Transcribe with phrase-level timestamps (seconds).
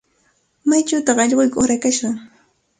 [0.69, 2.09] ¿Maychawtaq allquyki uqrakashqa?